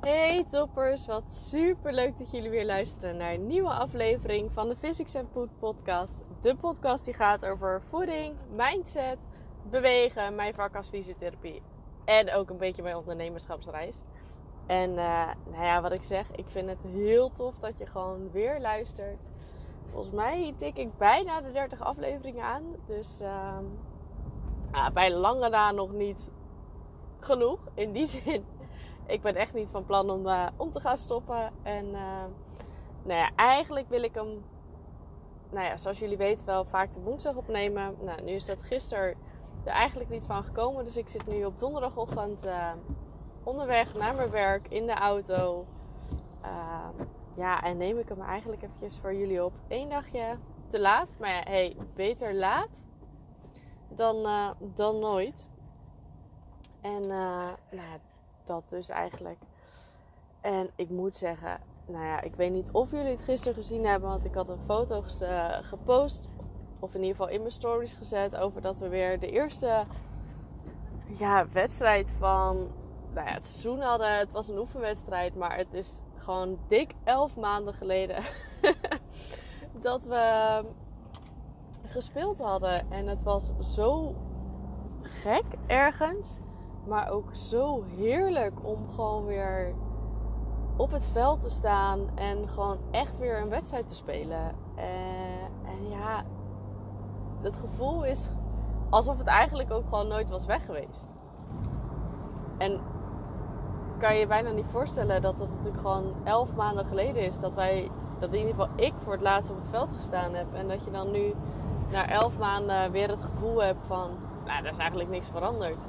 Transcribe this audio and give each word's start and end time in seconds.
Hey 0.00 0.44
toppers, 0.48 1.06
wat 1.06 1.30
super 1.30 1.92
leuk 1.92 2.18
dat 2.18 2.30
jullie 2.30 2.50
weer 2.50 2.64
luisteren 2.64 3.16
naar 3.16 3.32
een 3.32 3.46
nieuwe 3.46 3.70
aflevering 3.70 4.52
van 4.52 4.68
de 4.68 4.76
Physics 4.76 5.16
and 5.16 5.28
Food 5.32 5.48
podcast. 5.58 6.22
De 6.40 6.56
podcast 6.56 7.04
die 7.04 7.14
gaat 7.14 7.44
over 7.46 7.82
voeding, 7.82 8.34
mindset, 8.56 9.28
bewegen, 9.70 10.34
mijn 10.34 10.54
vak 10.54 10.76
als 10.76 10.88
fysiotherapie 10.88 11.62
en 12.04 12.32
ook 12.32 12.50
een 12.50 12.56
beetje 12.56 12.82
mijn 12.82 12.96
ondernemerschapsreis. 12.96 14.00
En 14.66 14.90
uh, 14.90 15.30
nou 15.50 15.64
ja, 15.64 15.80
wat 15.80 15.92
ik 15.92 16.02
zeg, 16.02 16.30
ik 16.30 16.46
vind 16.48 16.68
het 16.68 16.82
heel 16.82 17.30
tof 17.30 17.58
dat 17.58 17.78
je 17.78 17.86
gewoon 17.86 18.30
weer 18.30 18.60
luistert. 18.60 19.26
Volgens 19.86 20.14
mij 20.14 20.54
tik 20.56 20.76
ik 20.76 20.96
bijna 20.96 21.40
de 21.40 21.52
30 21.52 21.80
afleveringen 21.80 22.44
aan, 22.44 22.64
dus 22.86 23.20
uh, 23.20 23.58
bij 24.94 25.12
lange 25.12 25.48
na 25.48 25.70
nog 25.70 25.92
niet 25.92 26.30
genoeg. 27.20 27.58
In 27.74 27.92
die 27.92 28.06
zin 28.24 28.44
ik 29.08 29.22
ben 29.22 29.34
echt 29.34 29.54
niet 29.54 29.70
van 29.70 29.84
plan 29.84 30.10
om, 30.10 30.26
uh, 30.26 30.46
om 30.56 30.72
te 30.72 30.80
gaan 30.80 30.96
stoppen. 30.96 31.52
En 31.62 31.86
uh, 31.86 32.24
nou 33.02 33.18
ja, 33.18 33.30
eigenlijk 33.36 33.88
wil 33.88 34.02
ik 34.02 34.14
hem, 34.14 34.44
nou 35.50 35.66
ja, 35.66 35.76
zoals 35.76 35.98
jullie 35.98 36.16
weten, 36.16 36.46
wel 36.46 36.64
vaak 36.64 36.92
de 36.92 37.00
woensdag 37.00 37.34
opnemen. 37.34 37.96
Nou, 38.00 38.22
nu 38.22 38.32
is 38.32 38.44
dat 38.44 38.62
gisteren 38.62 39.14
er 39.64 39.72
eigenlijk 39.72 40.10
niet 40.10 40.24
van 40.24 40.44
gekomen. 40.44 40.84
Dus 40.84 40.96
ik 40.96 41.08
zit 41.08 41.26
nu 41.26 41.44
op 41.44 41.58
donderdagochtend 41.58 42.44
uh, 42.44 42.72
onderweg 43.42 43.94
naar 43.94 44.14
mijn 44.14 44.30
werk 44.30 44.68
in 44.68 44.86
de 44.86 44.94
auto. 44.94 45.66
ja, 47.34 47.62
en 47.62 47.76
neem 47.76 47.98
ik 47.98 48.08
hem 48.08 48.20
eigenlijk 48.20 48.62
eventjes 48.62 48.98
voor 48.98 49.14
jullie 49.14 49.44
op. 49.44 49.52
Eén 49.68 49.88
dagje 49.88 50.36
te 50.66 50.80
laat. 50.80 51.08
Maar 51.18 51.30
ja, 51.30 51.42
hey, 51.42 51.76
beter 51.94 52.34
laat 52.34 52.84
dan, 53.88 54.26
dan 54.74 54.98
nooit. 54.98 55.46
En 56.80 57.06
nou 57.06 57.98
dat 58.48 58.68
dus 58.68 58.88
eigenlijk. 58.88 59.38
En 60.40 60.70
ik 60.76 60.90
moet 60.90 61.16
zeggen, 61.16 61.60
nou 61.86 62.04
ja, 62.04 62.20
ik 62.20 62.34
weet 62.34 62.52
niet 62.52 62.70
of 62.70 62.90
jullie 62.90 63.10
het 63.10 63.22
gisteren 63.22 63.54
gezien 63.54 63.86
hebben, 63.86 64.08
want 64.08 64.24
ik 64.24 64.34
had 64.34 64.48
een 64.48 64.60
foto 64.60 65.04
gepost, 65.62 66.28
of 66.78 66.94
in 66.94 67.00
ieder 67.00 67.16
geval 67.16 67.32
in 67.32 67.40
mijn 67.40 67.52
stories 67.52 67.94
gezet, 67.94 68.36
over 68.36 68.60
dat 68.60 68.78
we 68.78 68.88
weer 68.88 69.20
de 69.20 69.30
eerste 69.30 69.84
ja, 71.06 71.48
wedstrijd 71.52 72.10
van 72.18 72.56
nou 73.14 73.26
ja, 73.26 73.32
het 73.32 73.44
seizoen 73.44 73.80
hadden. 73.80 74.18
Het 74.18 74.30
was 74.30 74.48
een 74.48 74.58
oefenwedstrijd, 74.58 75.34
maar 75.34 75.56
het 75.56 75.74
is 75.74 76.00
gewoon 76.16 76.58
dik 76.66 76.94
elf 77.04 77.36
maanden 77.36 77.74
geleden 77.74 78.22
dat 79.80 80.04
we 80.04 80.64
gespeeld 81.86 82.38
hadden. 82.38 82.90
En 82.90 83.06
het 83.06 83.22
was 83.22 83.52
zo 83.58 84.14
gek 85.00 85.44
ergens. 85.66 86.38
Maar 86.88 87.10
ook 87.10 87.34
zo 87.34 87.82
heerlijk 87.96 88.54
om 88.62 88.88
gewoon 88.94 89.24
weer 89.24 89.74
op 90.76 90.90
het 90.90 91.06
veld 91.06 91.40
te 91.40 91.48
staan 91.48 92.00
en 92.14 92.48
gewoon 92.48 92.78
echt 92.90 93.18
weer 93.18 93.40
een 93.40 93.48
wedstrijd 93.48 93.88
te 93.88 93.94
spelen. 93.94 94.54
En, 94.74 94.84
eh, 94.84 95.70
en 95.70 95.88
ja, 95.88 96.24
het 97.40 97.56
gevoel 97.56 98.04
is 98.04 98.32
alsof 98.90 99.18
het 99.18 99.26
eigenlijk 99.26 99.72
ook 99.72 99.88
gewoon 99.88 100.08
nooit 100.08 100.30
was 100.30 100.46
weg 100.46 100.64
geweest. 100.64 101.12
En 102.58 102.80
kan 103.98 104.14
je 104.14 104.20
je 104.20 104.26
bijna 104.26 104.50
niet 104.50 104.66
voorstellen 104.66 105.22
dat 105.22 105.38
het 105.38 105.50
natuurlijk 105.50 105.80
gewoon 105.80 106.14
elf 106.24 106.54
maanden 106.54 106.84
geleden 106.84 107.22
is 107.22 107.40
dat 107.40 107.54
wij, 107.54 107.90
dat 108.18 108.32
in 108.32 108.38
ieder 108.38 108.54
geval 108.54 108.68
ik 108.76 108.92
voor 108.98 109.12
het 109.12 109.22
laatst 109.22 109.50
op 109.50 109.56
het 109.56 109.68
veld 109.68 109.92
gestaan 109.92 110.34
heb. 110.34 110.54
En 110.54 110.68
dat 110.68 110.84
je 110.84 110.90
dan 110.90 111.10
nu 111.10 111.34
na 111.92 112.08
elf 112.08 112.38
maanden 112.38 112.90
weer 112.90 113.08
het 113.08 113.22
gevoel 113.22 113.62
hebt 113.62 113.86
van, 113.86 114.10
nou, 114.44 114.64
er 114.64 114.70
is 114.70 114.78
eigenlijk 114.78 115.10
niks 115.10 115.28
veranderd 115.28 115.86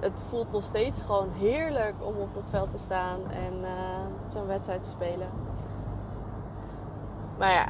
het 0.00 0.24
voelt 0.28 0.52
nog 0.52 0.64
steeds 0.64 1.00
gewoon 1.00 1.30
heerlijk 1.30 1.94
om 1.98 2.16
op 2.16 2.34
dat 2.34 2.50
veld 2.50 2.70
te 2.70 2.78
staan 2.78 3.30
en 3.30 3.54
uh, 3.62 3.70
zo'n 4.28 4.46
wedstrijd 4.46 4.82
te 4.82 4.88
spelen. 4.88 5.28
Maar 7.38 7.52
ja, 7.52 7.68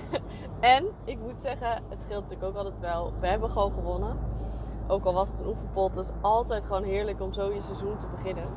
en 0.76 0.86
ik 1.04 1.18
moet 1.18 1.42
zeggen, 1.42 1.82
het 1.88 2.00
scheelt 2.00 2.22
natuurlijk 2.22 2.48
ook 2.48 2.56
altijd 2.56 2.80
wel. 2.80 3.12
We 3.20 3.26
hebben 3.26 3.50
gewoon 3.50 3.72
gewonnen. 3.72 4.18
Ook 4.86 5.04
al 5.04 5.14
was 5.14 5.28
het 5.28 5.40
een 5.40 5.46
oefenpot, 5.46 5.96
het 5.96 6.04
is 6.04 6.12
altijd 6.20 6.64
gewoon 6.64 6.82
heerlijk 6.82 7.20
om 7.20 7.32
zo 7.32 7.52
je 7.52 7.60
seizoen 7.60 7.96
te 7.96 8.06
beginnen. 8.06 8.48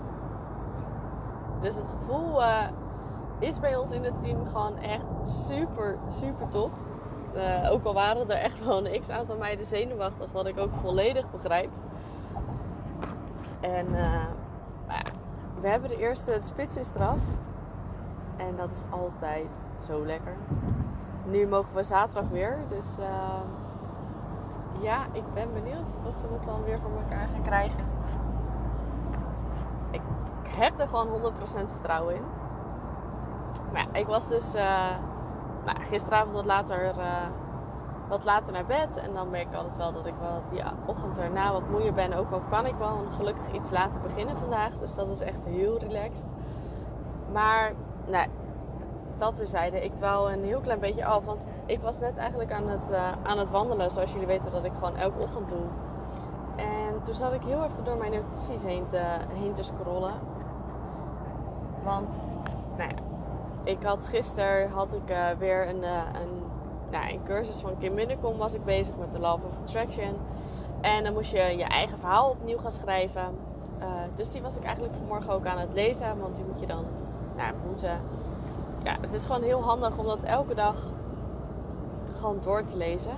Dus 1.62 1.76
het 1.76 1.88
gevoel 1.88 2.42
uh, 2.42 2.68
is 3.40 3.60
bij 3.60 3.76
ons 3.76 3.92
in 3.92 4.04
het 4.04 4.20
team 4.20 4.46
gewoon 4.46 4.78
echt 4.78 5.06
super, 5.24 5.98
super 6.08 6.50
top. 6.50 6.72
Uh, 7.36 7.72
ook 7.72 7.84
al 7.84 7.94
waren 7.94 8.30
er 8.30 8.38
echt 8.38 8.66
wel 8.66 8.86
een 8.86 9.02
x 9.02 9.10
aantal 9.10 9.38
meiden 9.38 9.66
zenuwachtig, 9.66 10.32
wat 10.32 10.46
ik 10.46 10.58
ook 10.58 10.76
volledig 10.76 11.32
begrijp. 11.32 11.70
En 13.60 13.86
uh, 13.86 14.26
nou 14.88 15.02
we 15.62 15.68
hebben 15.68 15.90
de 15.90 15.98
eerste 15.98 16.38
spits 16.40 16.78
is 16.78 16.92
eraf. 16.96 17.20
En 18.38 18.56
dat 18.56 18.72
is 18.72 18.84
altijd 18.90 19.48
zo 19.78 20.06
lekker. 20.06 20.36
Nu 21.26 21.48
mogen 21.48 21.76
we 21.76 21.84
zaterdag 21.84 22.30
weer. 22.30 22.58
Dus 22.68 22.98
uh, 23.00 23.06
ja, 24.80 25.06
ik 25.12 25.34
ben 25.34 25.54
benieuwd 25.54 25.88
of 26.08 26.14
we 26.28 26.34
het 26.34 26.46
dan 26.46 26.64
weer 26.64 26.80
voor 26.80 26.92
elkaar 27.02 27.28
gaan 27.28 27.44
krijgen. 27.44 27.80
Ik, 29.92 30.02
heb 30.44 30.80
er 30.80 30.88
gewoon 30.88 31.08
100% 31.08 31.70
vertrouwen 31.72 32.16
in. 32.16 32.24
Maar 33.72 33.88
ja, 33.94 34.00
ik 34.00 34.08
was 34.08 34.28
dus 34.28 34.56
uh, 34.56 34.62
nou, 35.66 35.82
gisteravond 35.82 36.34
wat 36.34 36.46
later 36.46 36.94
wat 38.10 38.24
later 38.24 38.54
naar 38.54 38.66
bed. 38.66 38.98
En 38.98 39.14
dan 39.14 39.30
merk 39.30 39.48
ik 39.48 39.56
altijd 39.56 39.78
wel 39.78 39.94
dat 39.94 40.06
ik 40.06 40.14
wel 40.20 40.42
die 40.52 40.64
ochtend 40.86 41.18
erna 41.18 41.52
wat 41.52 41.70
moeier 41.70 41.94
ben. 41.94 42.14
Ook 42.14 42.32
al 42.32 42.42
kan 42.50 42.66
ik 42.66 42.76
wel 42.76 42.98
gelukkig 43.12 43.52
iets 43.52 43.72
later 43.72 44.02
beginnen 44.02 44.38
vandaag. 44.38 44.78
Dus 44.78 44.96
dat 44.96 45.08
is 45.08 45.20
echt 45.20 45.46
heel 45.46 45.78
relaxed. 45.78 46.28
Maar 47.32 47.74
nou, 48.06 48.28
dat 49.18 49.36
terzijde. 49.36 49.84
Ik 49.84 49.96
dwaal 49.96 50.32
een 50.32 50.44
heel 50.44 50.60
klein 50.60 50.80
beetje 50.80 51.06
af. 51.06 51.26
Want 51.26 51.48
ik 51.66 51.82
was 51.82 52.00
net 52.00 52.18
eigenlijk 52.18 52.52
aan 52.52 52.68
het, 52.68 52.88
uh, 52.92 53.12
aan 53.24 53.38
het 53.38 53.50
wandelen. 53.50 53.92
Zoals 53.92 54.12
jullie 54.12 54.28
weten 54.28 54.52
dat 54.52 54.64
ik 54.64 54.74
gewoon 54.74 54.96
elke 54.96 55.20
ochtend 55.20 55.48
doe. 55.48 55.66
En 56.56 57.02
toen 57.02 57.14
zat 57.14 57.34
ik 57.34 57.44
heel 57.44 57.64
even 57.64 57.84
door 57.84 57.98
mijn 57.98 58.12
notities 58.12 58.64
heen 58.64 58.88
te, 58.90 59.02
heen 59.34 59.54
scrollen. 59.64 60.14
Want, 61.84 62.22
nou 62.78 62.92
ik 63.64 63.84
had 63.84 64.06
gisteren 64.06 64.70
had 64.70 64.94
ik 64.94 65.10
uh, 65.12 65.30
weer 65.38 65.70
een, 65.70 65.84
uh, 65.84 66.04
een 66.14 66.44
nou, 66.92 67.10
in 67.10 67.24
cursus 67.24 67.60
van 67.60 67.78
Kim 67.78 67.94
Minnekom 67.94 68.38
was 68.38 68.54
ik 68.54 68.66
bezig 68.66 68.98
met 68.98 69.12
de 69.12 69.20
Love 69.20 69.46
of 69.46 69.60
Attraction. 69.62 70.16
En 70.82 71.04
dan 71.04 71.14
moest 71.14 71.32
je 71.32 71.58
je 71.58 71.64
eigen 71.64 71.98
verhaal 71.98 72.30
opnieuw 72.30 72.58
gaan 72.58 72.72
schrijven. 72.72 73.36
Uh, 73.80 73.86
dus 74.16 74.32
die 74.32 74.42
was 74.42 74.58
ik 74.58 74.64
eigenlijk 74.64 74.96
vanmorgen 74.96 75.34
ook 75.34 75.46
aan 75.46 75.60
het 75.60 75.74
lezen. 75.74 76.20
Want 76.20 76.36
die 76.36 76.46
moet 76.46 76.60
je 76.60 76.66
dan 76.66 76.86
nou, 77.36 77.54
moeten. 77.68 78.02
Ja, 78.84 78.98
het 79.02 79.14
is 79.14 79.26
gewoon 79.26 79.42
heel 79.42 79.62
handig 79.62 79.98
om 79.98 80.06
dat 80.06 80.24
elke 80.24 80.54
dag 80.56 80.76
gewoon 82.16 82.38
door 82.42 82.66
te 82.66 82.78
lezen. 82.78 83.12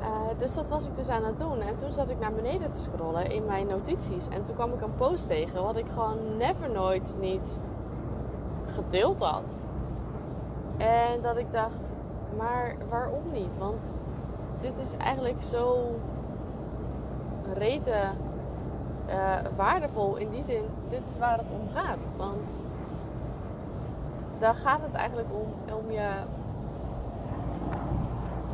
Uh, 0.00 0.38
dus 0.38 0.54
dat 0.54 0.68
was 0.68 0.86
ik 0.86 0.96
dus 0.96 1.08
aan 1.08 1.24
het 1.24 1.38
doen. 1.38 1.60
En 1.60 1.76
toen 1.76 1.92
zat 1.92 2.10
ik 2.10 2.18
naar 2.18 2.32
beneden 2.32 2.70
te 2.70 2.80
scrollen 2.80 3.30
in 3.30 3.44
mijn 3.44 3.66
notities. 3.66 4.28
En 4.28 4.42
toen 4.42 4.54
kwam 4.54 4.72
ik 4.72 4.80
een 4.80 4.94
post 4.94 5.26
tegen 5.26 5.62
wat 5.62 5.76
ik 5.76 5.86
gewoon 5.88 6.36
never 6.36 6.70
nooit 6.70 7.16
niet 7.20 7.58
gedeeld 8.66 9.20
had. 9.20 9.58
En 10.76 11.22
dat 11.22 11.36
ik 11.36 11.52
dacht, 11.52 11.92
maar 12.36 12.74
waarom 12.88 13.22
niet? 13.32 13.58
Want 13.58 13.80
dit 14.60 14.78
is 14.78 14.96
eigenlijk 14.96 15.42
zo 15.42 15.90
rete 17.52 18.10
uh, 19.08 19.36
waardevol 19.56 20.16
in 20.16 20.30
die 20.30 20.42
zin. 20.42 20.64
Dit 20.88 21.06
is 21.06 21.18
waar 21.18 21.38
het 21.38 21.50
om 21.50 21.68
gaat. 21.70 22.10
Want 22.16 22.64
daar 24.38 24.54
gaat 24.54 24.80
het 24.82 24.94
eigenlijk 24.94 25.28
om, 25.32 25.74
om 25.74 25.90
je. 25.90 26.10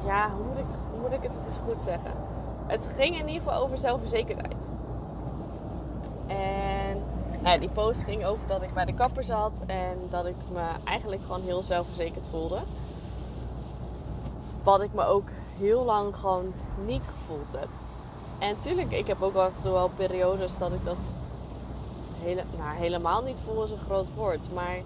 Ja, 0.05 0.31
hoe 0.31 0.45
moet, 0.45 0.59
ik, 0.59 0.65
hoe 0.91 1.01
moet 1.01 1.13
ik 1.13 1.23
het 1.23 1.37
even 1.49 1.63
goed 1.63 1.81
zeggen? 1.81 2.13
Het 2.67 2.87
ging 2.97 3.19
in 3.19 3.29
ieder 3.29 3.43
geval 3.43 3.63
over 3.63 3.79
zelfverzekerdheid. 3.79 4.69
En 6.27 7.03
nou, 7.43 7.59
die 7.61 7.69
post 7.69 8.03
ging 8.03 8.25
over 8.25 8.47
dat 8.47 8.63
ik 8.63 8.73
bij 8.73 8.85
de 8.85 8.95
kapper 8.95 9.25
zat 9.25 9.63
en 9.67 9.99
dat 10.09 10.27
ik 10.27 10.37
me 10.53 10.67
eigenlijk 10.85 11.23
gewoon 11.23 11.43
heel 11.43 11.63
zelfverzekerd 11.63 12.27
voelde. 12.27 12.59
Wat 14.63 14.81
ik 14.81 14.93
me 14.95 15.05
ook 15.05 15.29
heel 15.59 15.85
lang 15.85 16.17
gewoon 16.17 16.53
niet 16.87 17.07
gevoeld 17.07 17.53
heb. 17.53 17.69
En 18.39 18.55
natuurlijk, 18.55 18.91
ik 18.93 19.07
heb 19.07 19.23
ook 19.23 19.35
af 19.35 19.57
en 19.57 19.63
toe 19.63 19.73
wel 19.73 19.91
periodes 19.97 20.59
dat 20.59 20.73
ik 20.73 20.85
dat 20.85 21.15
hele, 22.23 22.43
nou, 22.59 22.77
helemaal 22.77 23.23
niet 23.23 23.41
voel 23.45 23.65
is 23.65 23.71
een 23.71 23.79
groot 23.79 24.15
woord. 24.15 24.55
Maar 24.55 24.77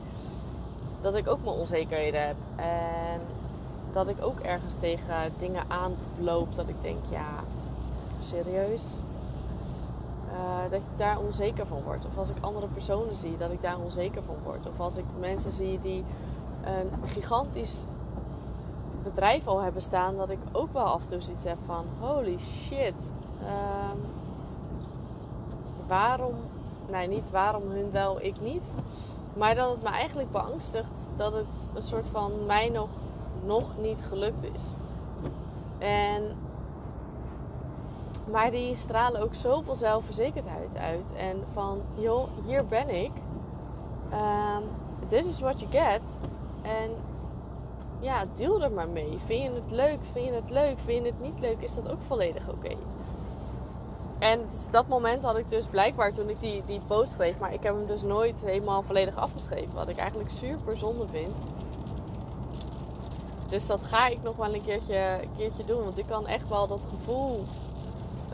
dat 1.00 1.14
ik 1.14 1.28
ook 1.28 1.44
mijn 1.44 1.56
onzekerheden 1.56 2.26
heb. 2.26 2.36
En 2.56 3.20
dat 3.92 4.08
ik 4.08 4.16
ook 4.22 4.40
ergens 4.40 4.76
tegen 4.76 5.32
dingen 5.38 5.64
aanloop 5.68 6.54
dat 6.54 6.68
ik 6.68 6.82
denk, 6.82 6.98
ja, 7.10 7.44
serieus? 8.18 8.84
Uh, 10.32 10.62
dat 10.62 10.80
ik 10.80 10.86
daar 10.96 11.18
onzeker 11.18 11.66
van 11.66 11.82
word. 11.82 12.06
Of 12.06 12.18
als 12.18 12.28
ik 12.28 12.36
andere 12.40 12.66
personen 12.66 13.16
zie, 13.16 13.36
dat 13.36 13.50
ik 13.50 13.62
daar 13.62 13.78
onzeker 13.78 14.22
van 14.22 14.36
word. 14.44 14.68
Of 14.68 14.80
als 14.80 14.96
ik 14.96 15.04
mensen 15.18 15.52
zie 15.52 15.78
die 15.78 16.04
een 16.64 17.08
gigantisch 17.08 17.86
bedrijf 19.04 19.46
al 19.46 19.60
hebben 19.60 19.82
staan, 19.82 20.16
dat 20.16 20.30
ik 20.30 20.38
ook 20.52 20.72
wel 20.72 20.84
af 20.84 21.02
en 21.02 21.08
toe 21.08 21.20
zoiets 21.20 21.44
heb 21.44 21.58
van: 21.64 21.84
holy 22.00 22.38
shit. 22.38 23.12
Um, 23.42 24.00
waarom 25.86 26.34
nee, 26.90 27.08
niet 27.08 27.30
waarom 27.30 27.70
hun 27.70 27.90
wel, 27.90 28.22
ik 28.22 28.40
niet. 28.40 28.70
Maar 29.36 29.54
dat 29.54 29.70
het 29.70 29.82
me 29.82 29.88
eigenlijk 29.88 30.30
beangstigt 30.30 31.10
dat 31.16 31.32
het 31.32 31.68
een 31.74 31.82
soort 31.82 32.08
van 32.08 32.46
mij 32.46 32.68
nog, 32.68 32.88
nog 33.44 33.76
niet 33.78 34.04
gelukt 34.04 34.44
is. 34.54 34.72
En, 35.78 36.36
maar 38.30 38.50
die 38.50 38.74
stralen 38.74 39.22
ook 39.22 39.34
zoveel 39.34 39.74
zelfverzekerdheid 39.74 40.76
uit. 40.76 41.12
En 41.16 41.44
van, 41.52 41.80
joh, 41.94 42.28
hier 42.46 42.66
ben 42.66 42.88
ik. 42.88 43.12
Um, 44.12 44.62
this 45.08 45.26
is 45.26 45.40
what 45.40 45.60
you 45.60 45.70
get. 45.70 46.18
En 46.62 46.90
ja, 48.04 48.24
deel 48.34 48.62
er 48.62 48.72
maar 48.72 48.88
mee. 48.88 49.18
Vind 49.24 49.42
je 49.42 49.50
het 49.50 49.70
leuk? 49.70 50.04
Vind 50.12 50.24
je 50.26 50.32
het 50.32 50.50
leuk? 50.50 50.78
Vind 50.78 51.04
je 51.04 51.10
het 51.10 51.20
niet 51.20 51.40
leuk? 51.40 51.60
Is 51.60 51.74
dat 51.74 51.90
ook 51.90 52.02
volledig 52.02 52.48
oké. 52.48 52.76
En 54.18 54.40
dat 54.70 54.88
moment 54.88 55.22
had 55.22 55.36
ik 55.36 55.50
dus 55.50 55.66
blijkbaar 55.66 56.12
toen 56.12 56.28
ik 56.28 56.40
die, 56.40 56.62
die 56.66 56.80
post 56.86 57.12
schreef. 57.12 57.38
Maar 57.38 57.52
ik 57.52 57.62
heb 57.62 57.74
hem 57.74 57.86
dus 57.86 58.02
nooit 58.02 58.44
helemaal 58.44 58.82
volledig 58.82 59.16
afgeschreven. 59.16 59.74
Wat 59.74 59.88
ik 59.88 59.96
eigenlijk 59.96 60.30
super 60.30 60.78
zonde 60.78 61.06
vind. 61.06 61.38
Dus 63.48 63.66
dat 63.66 63.82
ga 63.82 64.06
ik 64.06 64.22
nog 64.22 64.36
wel 64.36 64.54
een 64.54 64.64
keertje, 64.64 65.20
keertje 65.36 65.64
doen. 65.64 65.82
Want 65.82 65.98
ik 65.98 66.06
kan 66.06 66.26
echt 66.26 66.48
wel 66.48 66.66
dat 66.66 66.86
gevoel 66.90 67.44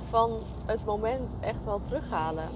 van 0.08 0.32
het 0.66 0.84
moment 0.84 1.34
echt 1.40 1.64
wel 1.64 1.80
terughalen. 1.80 2.48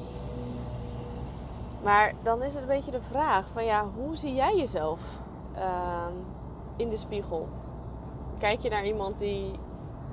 Maar 1.82 2.12
dan 2.22 2.42
is 2.42 2.52
het 2.52 2.62
een 2.62 2.68
beetje 2.68 2.90
de 2.90 3.00
vraag 3.00 3.46
van 3.52 3.64
ja, 3.64 3.86
hoe 3.96 4.16
zie 4.16 4.34
jij 4.34 4.56
jezelf 4.56 5.00
uh, 5.56 6.06
in 6.76 6.88
de 6.88 6.96
spiegel? 6.96 7.48
Kijk 8.38 8.60
je 8.60 8.68
naar 8.68 8.86
iemand 8.86 9.18
die 9.18 9.50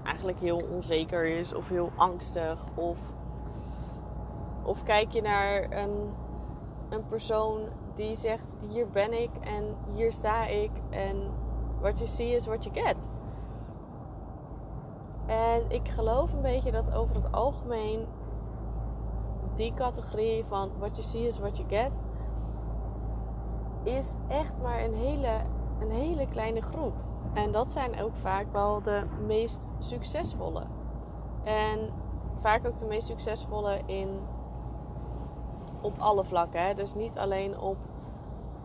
eigenlijk 0.03 0.39
heel 0.39 0.61
onzeker 0.71 1.25
is 1.25 1.53
of 1.53 1.67
heel 1.67 1.91
angstig? 1.95 2.63
Of, 2.75 2.97
of 4.63 4.83
kijk 4.83 5.11
je 5.11 5.21
naar 5.21 5.71
een, 5.71 6.13
een 6.89 7.07
persoon 7.07 7.59
die 7.95 8.15
zegt: 8.15 8.55
Hier 8.69 8.89
ben 8.89 9.21
ik 9.21 9.29
en 9.39 9.75
hier 9.93 10.13
sta 10.13 10.45
ik 10.45 10.71
en 10.89 11.31
what 11.79 11.97
you 11.97 12.09
see 12.09 12.35
is 12.35 12.45
what 12.45 12.63
you 12.63 12.75
get. 12.75 13.07
En 15.25 15.65
ik 15.67 15.87
geloof 15.87 16.33
een 16.33 16.41
beetje 16.41 16.71
dat 16.71 16.93
over 16.93 17.15
het 17.15 17.31
algemeen 17.31 18.07
die 19.55 19.73
categorie 19.73 20.45
van 20.45 20.69
what 20.77 20.95
you 20.95 21.03
see 21.03 21.27
is 21.27 21.39
what 21.39 21.57
you 21.57 21.69
get 21.69 21.91
is 23.83 24.15
echt 24.27 24.53
maar 24.61 24.83
een 24.83 24.93
hele, 24.93 25.41
een 25.81 25.91
hele 25.91 26.27
kleine 26.27 26.61
groep. 26.61 26.93
En 27.33 27.51
dat 27.51 27.71
zijn 27.71 28.01
ook 28.01 28.15
vaak 28.15 28.45
wel 28.51 28.81
de 28.81 29.03
meest 29.27 29.65
succesvolle. 29.79 30.63
En 31.43 31.89
vaak 32.39 32.67
ook 32.67 32.77
de 32.77 32.85
meest 32.85 33.07
succesvolle 33.07 33.79
in 33.85 34.19
op 35.81 35.93
alle 35.97 36.23
vlakken. 36.23 36.65
Hè? 36.65 36.73
Dus 36.73 36.93
niet 36.93 37.17
alleen 37.17 37.59
op 37.59 37.77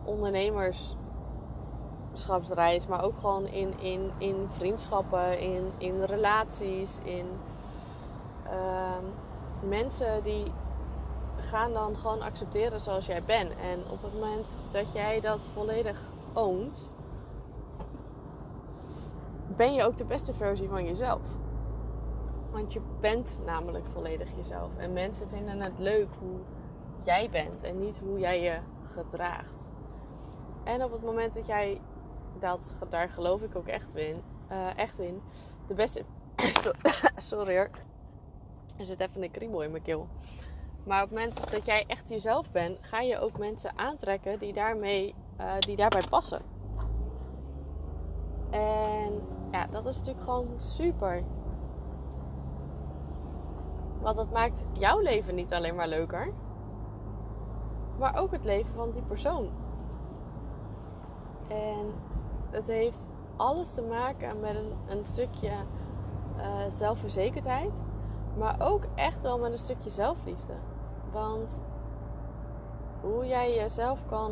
ondernemerschapsreis, 0.03 2.87
maar 2.87 3.03
ook 3.03 3.17
gewoon 3.17 3.47
in, 3.47 3.79
in, 3.79 4.11
in 4.17 4.45
vriendschappen, 4.47 5.39
in, 5.39 5.71
in 5.77 6.03
relaties, 6.03 6.99
in 7.03 7.25
uh, 8.45 8.97
mensen 9.61 10.23
die 10.23 10.51
gaan 11.39 11.73
dan 11.73 11.97
gewoon 11.97 12.21
accepteren 12.21 12.81
zoals 12.81 13.05
jij 13.05 13.23
bent. 13.23 13.55
En 13.55 13.89
op 13.89 14.01
het 14.01 14.13
moment 14.13 14.55
dat 14.69 14.93
jij 14.93 15.19
dat 15.19 15.45
volledig 15.53 16.09
oont, 16.33 16.89
ben 19.57 19.73
je 19.73 19.83
ook 19.83 19.97
de 19.97 20.05
beste 20.05 20.33
versie 20.33 20.67
van 20.67 20.85
jezelf. 20.85 21.21
Want 22.51 22.73
je 22.73 22.81
bent 22.99 23.41
namelijk 23.45 23.85
volledig 23.93 24.29
jezelf. 24.35 24.77
En 24.77 24.93
mensen 24.93 25.29
vinden 25.29 25.59
het 25.59 25.79
leuk 25.79 26.07
hoe 26.19 26.39
jij 27.05 27.29
bent 27.29 27.63
en 27.63 27.79
niet 27.79 27.99
hoe 27.99 28.19
jij 28.19 28.41
je 28.41 28.59
gedraagt. 28.83 29.69
En 30.63 30.83
op 30.83 30.91
het 30.91 31.01
moment 31.01 31.33
dat 31.33 31.45
jij 31.45 31.81
dat, 32.39 32.75
daar 32.89 33.09
geloof 33.09 33.41
ik 33.41 33.55
ook 33.55 33.67
echt 33.67 33.95
in, 33.95 34.21
uh, 34.51 34.77
echt 34.77 34.99
in 34.99 35.21
de 35.67 35.73
beste. 35.73 36.03
Sorry 37.15 37.57
hoor. 37.57 37.69
Er 38.77 38.85
zit 38.85 38.99
even 38.99 39.23
een 39.23 39.31
kriebel 39.31 39.61
in 39.61 39.71
mijn 39.71 39.83
keel. 39.83 40.07
Maar 40.83 41.03
op 41.03 41.09
het 41.09 41.17
moment 41.17 41.51
dat 41.51 41.65
jij 41.65 41.83
echt 41.87 42.09
jezelf 42.09 42.51
bent, 42.51 42.77
ga 42.81 42.99
je 42.99 43.19
ook 43.19 43.37
mensen 43.37 43.77
aantrekken 43.77 44.39
die, 44.39 44.53
daarmee, 44.53 45.15
uh, 45.39 45.59
die 45.59 45.75
daarbij 45.75 46.03
passen. 46.09 46.41
En 48.49 49.21
ja, 49.51 49.67
dat 49.71 49.85
is 49.85 49.97
natuurlijk 49.97 50.25
gewoon 50.25 50.47
super. 50.57 51.23
Want 54.01 54.15
dat 54.15 54.31
maakt 54.31 54.63
jouw 54.71 54.99
leven 54.99 55.35
niet 55.35 55.53
alleen 55.53 55.75
maar 55.75 55.87
leuker, 55.87 56.33
maar 57.97 58.15
ook 58.15 58.31
het 58.31 58.43
leven 58.43 58.73
van 58.73 58.91
die 58.91 59.01
persoon. 59.01 59.49
En 61.47 61.93
het 62.49 62.67
heeft 62.67 63.09
alles 63.35 63.73
te 63.73 63.81
maken 63.81 64.39
met 64.39 64.55
een, 64.55 64.71
een 64.87 65.05
stukje 65.05 65.51
uh, 66.37 66.43
zelfverzekerdheid, 66.67 67.83
maar 68.37 68.55
ook 68.59 68.83
echt 68.95 69.23
wel 69.23 69.39
met 69.39 69.51
een 69.51 69.57
stukje 69.57 69.89
zelfliefde. 69.89 70.53
Want 71.11 71.61
hoe 73.01 73.27
jij 73.27 73.55
jezelf 73.55 74.05
kan, 74.05 74.31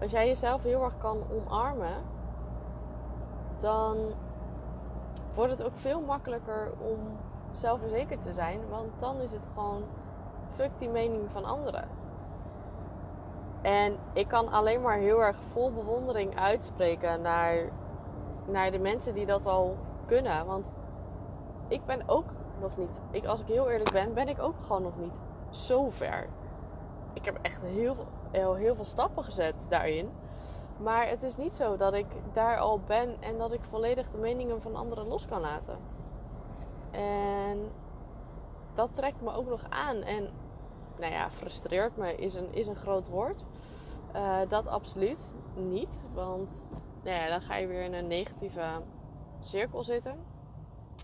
als 0.00 0.10
jij 0.10 0.26
jezelf 0.26 0.62
heel 0.62 0.82
erg 0.82 0.98
kan 0.98 1.22
omarmen, 1.30 1.96
dan 3.60 3.96
wordt 5.34 5.50
het 5.50 5.62
ook 5.62 5.76
veel 5.76 6.00
makkelijker 6.00 6.72
om 6.78 6.98
zelfverzekerd 7.50 8.22
te 8.22 8.32
zijn. 8.32 8.60
Want 8.68 9.00
dan 9.00 9.20
is 9.20 9.32
het 9.32 9.48
gewoon 9.54 9.82
fuck 10.50 10.70
die 10.78 10.88
mening 10.88 11.30
van 11.30 11.44
anderen. 11.44 11.88
En 13.62 13.96
ik 14.12 14.28
kan 14.28 14.48
alleen 14.48 14.80
maar 14.80 14.96
heel 14.96 15.22
erg 15.22 15.36
vol 15.52 15.72
bewondering 15.72 16.38
uitspreken 16.38 17.20
naar, 17.20 17.56
naar 18.46 18.70
de 18.70 18.78
mensen 18.78 19.14
die 19.14 19.26
dat 19.26 19.46
al 19.46 19.76
kunnen. 20.06 20.46
Want 20.46 20.70
ik 21.68 21.84
ben 21.84 22.02
ook 22.06 22.26
nog 22.60 22.76
niet, 22.76 23.00
ik, 23.10 23.26
als 23.26 23.40
ik 23.40 23.46
heel 23.46 23.70
eerlijk 23.70 23.92
ben, 23.92 24.14
ben 24.14 24.28
ik 24.28 24.42
ook 24.42 24.60
gewoon 24.60 24.82
nog 24.82 24.98
niet 24.98 25.18
zo 25.50 25.90
ver. 25.90 26.28
Ik 27.12 27.24
heb 27.24 27.38
echt 27.42 27.62
heel, 27.62 27.96
heel, 28.30 28.54
heel 28.54 28.74
veel 28.74 28.84
stappen 28.84 29.24
gezet 29.24 29.66
daarin. 29.68 30.10
Maar 30.82 31.08
het 31.08 31.22
is 31.22 31.36
niet 31.36 31.54
zo 31.54 31.76
dat 31.76 31.94
ik 31.94 32.06
daar 32.32 32.58
al 32.58 32.80
ben 32.80 33.16
en 33.20 33.38
dat 33.38 33.52
ik 33.52 33.60
volledig 33.62 34.10
de 34.10 34.18
meningen 34.18 34.62
van 34.62 34.76
anderen 34.76 35.06
los 35.06 35.26
kan 35.26 35.40
laten. 35.40 35.78
En 36.90 37.70
dat 38.74 38.94
trekt 38.94 39.20
me 39.20 39.32
ook 39.32 39.48
nog 39.48 39.64
aan. 39.68 40.02
En 40.02 40.30
nou 40.98 41.12
ja, 41.12 41.30
frustreert 41.30 41.96
me 41.96 42.14
is 42.14 42.34
een, 42.34 42.54
is 42.54 42.66
een 42.66 42.76
groot 42.76 43.08
woord. 43.08 43.44
Uh, 44.16 44.38
dat 44.48 44.66
absoluut 44.66 45.34
niet. 45.54 46.02
Want 46.12 46.66
nou 47.02 47.16
ja, 47.16 47.28
dan 47.28 47.40
ga 47.40 47.56
je 47.56 47.66
weer 47.66 47.82
in 47.82 47.94
een 47.94 48.06
negatieve 48.06 48.82
cirkel 49.40 49.84
zitten. 49.84 50.16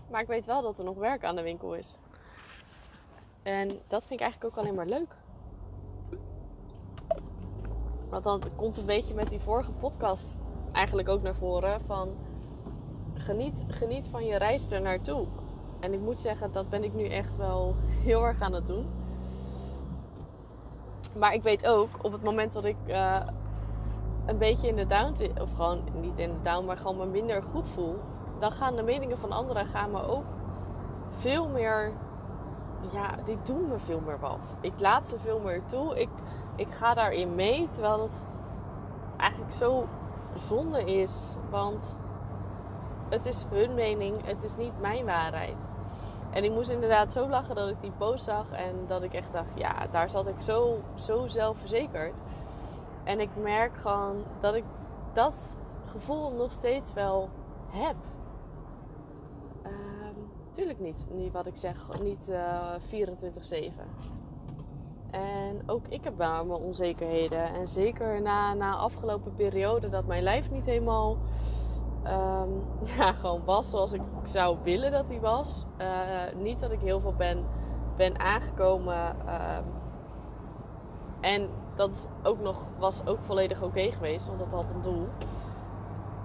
Maar 0.09 0.21
ik 0.21 0.27
weet 0.27 0.45
wel 0.45 0.61
dat 0.61 0.77
er 0.77 0.83
nog 0.83 0.97
werk 0.97 1.25
aan 1.25 1.35
de 1.35 1.41
winkel 1.41 1.75
is. 1.75 1.97
En 3.43 3.67
dat 3.67 4.05
vind 4.05 4.19
ik 4.19 4.25
eigenlijk 4.25 4.53
ook 4.53 4.63
alleen 4.63 4.75
maar 4.75 4.85
leuk. 4.85 5.15
Want 8.23 8.41
dan 8.41 8.51
komt 8.55 8.77
een 8.77 8.85
beetje 8.85 9.13
met 9.13 9.29
die 9.29 9.39
vorige 9.39 9.71
podcast 9.71 10.35
eigenlijk 10.71 11.09
ook 11.09 11.21
naar 11.21 11.35
voren 11.35 11.81
van 11.85 12.09
geniet, 13.13 13.63
geniet 13.67 14.07
van 14.07 14.25
je 14.25 14.37
reis 14.37 14.71
er 14.71 14.81
naartoe. 14.81 15.25
En 15.79 15.93
ik 15.93 15.99
moet 15.99 16.19
zeggen, 16.19 16.51
dat 16.51 16.69
ben 16.69 16.83
ik 16.83 16.93
nu 16.93 17.07
echt 17.07 17.37
wel 17.37 17.75
heel 17.87 18.25
erg 18.25 18.41
aan 18.41 18.53
het 18.53 18.65
doen. 18.65 18.85
Maar 21.17 21.33
ik 21.33 21.43
weet 21.43 21.67
ook, 21.67 21.89
op 22.01 22.11
het 22.11 22.23
moment 22.23 22.53
dat 22.53 22.65
ik 22.65 22.75
uh, 22.87 23.21
een 24.25 24.37
beetje 24.37 24.67
in 24.67 24.75
de 24.75 24.85
down 24.85 25.41
of 25.41 25.51
gewoon 25.51 25.83
niet 26.01 26.17
in 26.17 26.29
de 26.29 26.41
down, 26.41 26.65
maar 26.65 26.77
gewoon 26.77 26.97
me 26.97 27.05
minder 27.05 27.43
goed 27.43 27.69
voel, 27.69 27.95
dan 28.39 28.51
gaan 28.51 28.75
de 28.75 28.83
meningen 28.83 29.17
van 29.17 29.31
anderen 29.31 29.65
gaan 29.65 29.91
me 29.91 30.07
ook 30.07 30.25
veel 31.09 31.47
meer 31.47 31.93
ja, 32.91 33.15
die 33.25 33.37
doen 33.43 33.67
me 33.67 33.79
veel 33.79 33.99
meer 33.99 34.19
wat. 34.19 34.55
Ik 34.61 34.73
laat 34.77 35.07
ze 35.07 35.19
veel 35.19 35.39
meer 35.39 35.65
toe. 35.65 35.99
Ik, 35.99 36.09
ik 36.55 36.71
ga 36.71 36.93
daarin 36.93 37.35
mee, 37.35 37.67
terwijl 37.67 38.01
het 38.01 38.27
eigenlijk 39.17 39.51
zo 39.51 39.87
zonde 40.33 40.83
is. 40.83 41.35
Want 41.49 41.97
het 43.09 43.25
is 43.25 43.45
hun 43.49 43.73
mening, 43.73 44.25
het 44.25 44.43
is 44.43 44.55
niet 44.55 44.79
mijn 44.79 45.05
waarheid. 45.05 45.67
En 46.31 46.43
ik 46.43 46.51
moest 46.51 46.69
inderdaad 46.69 47.11
zo 47.11 47.29
lachen 47.29 47.55
dat 47.55 47.69
ik 47.69 47.81
die 47.81 47.91
post 47.91 48.23
zag 48.23 48.51
en 48.51 48.75
dat 48.87 49.03
ik 49.03 49.13
echt 49.13 49.33
dacht, 49.33 49.51
ja, 49.55 49.87
daar 49.91 50.09
zat 50.09 50.27
ik 50.27 50.41
zo, 50.41 50.81
zo 50.95 51.27
zelfverzekerd. 51.27 52.19
En 53.03 53.19
ik 53.19 53.29
merk 53.35 53.77
gewoon 53.77 54.23
dat 54.39 54.55
ik 54.55 54.63
dat 55.13 55.57
gevoel 55.85 56.31
nog 56.31 56.51
steeds 56.51 56.93
wel 56.93 57.29
heb. 57.69 57.95
Tuurlijk 60.55 60.79
niet. 60.79 61.07
Niet 61.11 61.31
wat 61.31 61.45
ik 61.45 61.57
zeg, 61.57 61.99
niet 62.01 62.29
uh, 62.29 62.75
eh, 62.75 63.71
24-7. 63.71 64.14
En 65.15 65.61
ook 65.65 65.87
ik 65.87 66.03
heb 66.03 66.17
wel 66.17 66.45
mijn 66.45 66.59
onzekerheden. 66.59 67.53
En 67.53 67.67
zeker 67.67 68.21
na, 68.21 68.53
na 68.53 68.75
afgelopen 68.75 69.35
periode 69.35 69.89
dat 69.89 70.05
mijn 70.05 70.23
lijf 70.23 70.51
niet 70.51 70.65
helemaal 70.65 71.17
um, 72.07 72.63
ja, 72.97 73.11
gewoon 73.11 73.41
was 73.45 73.69
zoals 73.69 73.93
ik 73.93 74.01
zou 74.23 74.57
willen 74.63 74.91
dat 74.91 75.09
hij 75.09 75.19
was. 75.19 75.65
Uh, 75.81 76.41
niet 76.43 76.59
dat 76.59 76.71
ik 76.71 76.79
heel 76.79 76.99
veel 76.99 77.13
ben, 77.17 77.45
ben 77.97 78.19
aangekomen 78.19 79.09
um, 79.09 79.63
En 81.21 81.49
dat 81.75 82.09
ook 82.23 82.39
nog, 82.39 82.67
was 82.77 83.05
ook 83.05 83.19
volledig 83.21 83.61
oké 83.61 83.91
geweest, 83.91 84.27
want 84.27 84.39
dat 84.39 84.51
had 84.51 84.69
een 84.69 84.81
doel. 84.81 85.07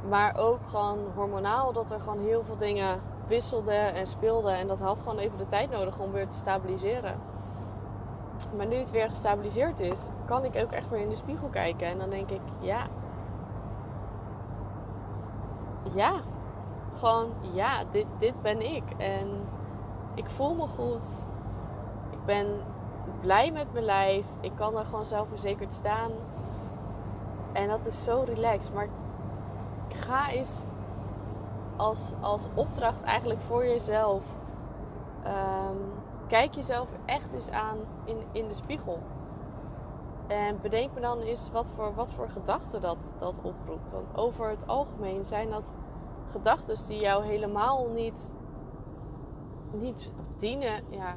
Maar 0.09 0.37
ook 0.39 0.67
gewoon 0.67 0.99
hormonaal, 1.15 1.73
dat 1.73 1.91
er 1.91 2.01
gewoon 2.01 2.21
heel 2.25 2.45
veel 2.45 2.57
dingen 2.57 3.01
wisselden 3.27 3.95
en 3.95 4.07
speelden. 4.07 4.55
En 4.55 4.67
dat 4.67 4.81
had 4.81 5.01
gewoon 5.01 5.19
even 5.19 5.39
de 5.39 5.47
tijd 5.47 5.71
nodig 5.71 5.99
om 5.99 6.13
weer 6.13 6.29
te 6.29 6.37
stabiliseren. 6.37 7.30
Maar 8.57 8.67
nu 8.67 8.77
het 8.77 8.91
weer 8.91 9.09
gestabiliseerd 9.09 9.81
is, 9.81 10.09
kan 10.25 10.45
ik 10.45 10.57
ook 10.57 10.73
echt 10.73 10.89
weer 10.89 11.01
in 11.01 11.09
de 11.09 11.15
spiegel 11.15 11.49
kijken. 11.49 11.87
En 11.87 11.99
dan 11.99 12.11
denk 12.11 12.31
ik, 12.31 12.41
ja. 12.61 12.87
Ja. 15.95 16.13
Gewoon, 16.95 17.31
ja, 17.53 17.85
dit, 17.91 18.07
dit 18.19 18.43
ben 18.43 18.75
ik. 18.75 18.83
En 18.97 19.29
ik 20.15 20.31
voel 20.31 20.55
me 20.55 20.67
goed. 20.67 21.25
Ik 22.11 22.25
ben 22.25 22.47
blij 23.21 23.53
met 23.53 23.73
mijn 23.73 23.85
lijf. 23.85 24.27
Ik 24.41 24.53
kan 24.55 24.77
er 24.77 24.85
gewoon 24.85 25.07
zelfverzekerd 25.07 25.73
staan. 25.73 26.11
En 27.53 27.69
dat 27.69 27.87
is 27.87 28.05
zo 28.05 28.23
relaxed. 28.27 28.75
Maar 28.75 28.89
ga 29.89 30.31
eens 30.31 30.67
als, 31.77 32.13
als 32.21 32.47
opdracht 32.55 33.03
eigenlijk 33.03 33.41
voor 33.41 33.65
jezelf. 33.65 34.25
Um, 35.25 36.00
kijk 36.31 36.55
jezelf 36.55 36.89
echt 37.07 37.33
eens 37.33 37.51
aan 37.51 37.79
in, 38.05 38.17
in 38.33 38.49
de 38.49 38.55
spiegel. 38.55 38.99
En 40.29 40.61
bedenk 40.63 40.95
me 40.95 41.01
dan 41.01 41.21
eens 41.21 41.51
wat 41.53 41.73
voor, 41.77 41.95
wat 41.95 42.13
voor 42.13 42.29
gedachten 42.29 42.81
dat, 42.81 43.13
dat 43.19 43.41
oproept. 43.43 43.91
Want 43.91 44.17
over 44.17 44.49
het 44.49 44.67
algemeen 44.67 45.25
zijn 45.25 45.51
dat 45.51 45.73
gedachten 46.33 46.87
die 46.87 47.01
jou 47.01 47.25
helemaal 47.25 47.89
niet, 47.89 48.31
niet 49.73 50.11
dienen. 50.39 50.83
Ja, 50.91 51.15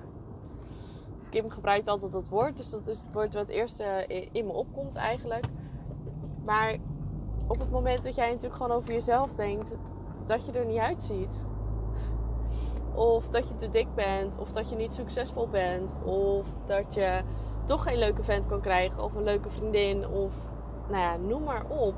Kim 1.30 1.50
gebruikt 1.50 1.88
altijd 1.88 2.12
dat 2.12 2.30
woord, 2.30 2.58
dus 2.58 2.70
dat 2.70 2.88
is 2.88 3.00
het 3.00 3.14
woord 3.14 3.34
wat 3.34 3.48
het 3.48 3.56
eerste 3.56 4.06
in 4.32 4.46
me 4.46 4.52
opkomt 4.52 4.96
eigenlijk. 4.96 5.46
Maar 6.46 6.78
op 7.48 7.60
het 7.60 7.72
moment 7.72 8.04
dat 8.04 8.16
jij 8.16 8.28
natuurlijk 8.28 8.56
gewoon 8.56 8.78
over 8.78 8.94
jezelf 8.94 9.36
denkt 9.36 9.72
dat 10.26 10.46
je 10.46 10.52
er 10.52 10.66
niet 10.66 10.78
uitziet. 10.78 11.40
Of 12.96 13.28
dat 13.28 13.48
je 13.48 13.56
te 13.56 13.70
dik 13.70 13.88
bent, 13.96 14.38
of 14.38 14.52
dat 14.52 14.70
je 14.70 14.76
niet 14.76 14.94
succesvol 14.94 15.48
bent, 15.48 15.94
of 16.06 16.48
dat 16.66 16.94
je 16.94 17.24
toch 17.66 17.84
geen 17.84 17.98
leuke 17.98 18.24
vent 18.24 18.46
kan 18.46 18.62
krijgen, 18.62 19.04
of 19.04 19.16
een 19.16 19.24
leuke 19.24 19.50
vriendin, 19.50 20.08
of 20.08 20.34
nou 20.88 21.02
ja, 21.02 21.18
noem 21.18 21.44
maar 21.44 21.64
op. 21.68 21.96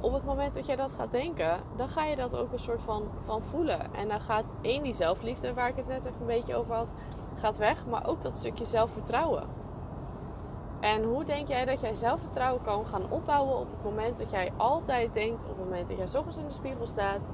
Op 0.00 0.12
het 0.12 0.24
moment 0.24 0.54
dat 0.54 0.66
jij 0.66 0.76
dat 0.76 0.92
gaat 0.92 1.10
denken, 1.10 1.60
dan 1.76 1.88
ga 1.88 2.04
je 2.04 2.16
dat 2.16 2.36
ook 2.36 2.52
een 2.52 2.58
soort 2.58 2.82
van, 2.82 3.08
van 3.24 3.42
voelen. 3.42 3.94
En 3.94 4.08
dan 4.08 4.20
gaat 4.20 4.44
één 4.62 4.82
die 4.82 4.94
zelfliefde, 4.94 5.54
waar 5.54 5.68
ik 5.68 5.76
het 5.76 5.86
net 5.86 6.04
even 6.04 6.20
een 6.20 6.26
beetje 6.26 6.54
over 6.54 6.74
had, 6.74 6.92
gaat 7.34 7.56
weg. 7.56 7.86
Maar 7.86 8.06
ook 8.06 8.22
dat 8.22 8.36
stukje 8.36 8.64
zelfvertrouwen. 8.64 9.58
En 10.80 11.02
hoe 11.04 11.24
denk 11.24 11.48
jij 11.48 11.64
dat 11.64 11.80
jij 11.80 11.94
zelfvertrouwen 11.94 12.62
kan 12.62 12.86
gaan 12.86 13.10
opbouwen 13.10 13.56
op 13.56 13.70
het 13.70 13.82
moment 13.82 14.16
dat 14.16 14.30
jij 14.30 14.52
altijd 14.56 15.14
denkt, 15.14 15.42
op 15.42 15.48
het 15.48 15.58
moment 15.58 15.88
dat 15.88 15.96
jij 15.96 16.18
ochtends 16.18 16.38
in 16.38 16.46
de 16.46 16.54
spiegel 16.54 16.86
staat, 16.86 17.30